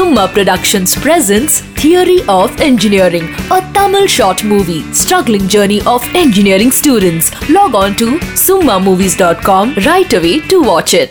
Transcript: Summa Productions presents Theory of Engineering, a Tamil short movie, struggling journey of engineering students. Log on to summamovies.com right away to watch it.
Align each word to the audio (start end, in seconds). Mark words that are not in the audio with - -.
Summa 0.00 0.28
Productions 0.28 0.96
presents 0.96 1.60
Theory 1.80 2.20
of 2.26 2.58
Engineering, 2.58 3.24
a 3.50 3.60
Tamil 3.74 4.06
short 4.06 4.42
movie, 4.42 4.82
struggling 4.94 5.46
journey 5.46 5.82
of 5.82 6.02
engineering 6.14 6.70
students. 6.70 7.30
Log 7.50 7.74
on 7.74 7.94
to 7.96 8.18
summamovies.com 8.46 9.74
right 9.84 10.12
away 10.14 10.40
to 10.48 10.62
watch 10.62 10.94
it. 10.94 11.08